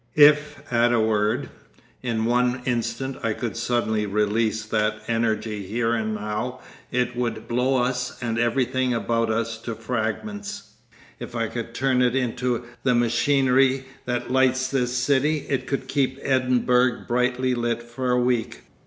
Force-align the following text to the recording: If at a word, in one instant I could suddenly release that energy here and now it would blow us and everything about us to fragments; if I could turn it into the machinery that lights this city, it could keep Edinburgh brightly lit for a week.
If 0.17 0.63
at 0.73 0.91
a 0.91 0.99
word, 0.99 1.49
in 2.01 2.25
one 2.25 2.63
instant 2.65 3.17
I 3.21 3.33
could 3.33 3.55
suddenly 3.55 4.07
release 4.07 4.65
that 4.65 4.95
energy 5.07 5.67
here 5.67 5.93
and 5.93 6.15
now 6.15 6.59
it 6.89 7.15
would 7.15 7.47
blow 7.47 7.77
us 7.83 8.17
and 8.19 8.39
everything 8.39 8.95
about 8.95 9.29
us 9.29 9.59
to 9.59 9.75
fragments; 9.75 10.71
if 11.19 11.35
I 11.35 11.47
could 11.49 11.75
turn 11.75 12.01
it 12.01 12.15
into 12.15 12.65
the 12.81 12.95
machinery 12.95 13.85
that 14.05 14.31
lights 14.31 14.69
this 14.69 14.97
city, 14.97 15.45
it 15.49 15.67
could 15.67 15.87
keep 15.87 16.17
Edinburgh 16.23 17.05
brightly 17.07 17.53
lit 17.53 17.83
for 17.83 18.09
a 18.09 18.19
week. 18.19 18.61